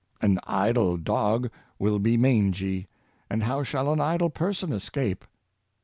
[0.21, 2.87] ^^*^ An idle dog will be mangy;
[3.29, 5.23] and how shall an idle person escape?